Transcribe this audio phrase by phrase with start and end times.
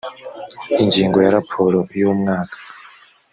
[0.81, 2.57] ingingo ya raporo y umwaka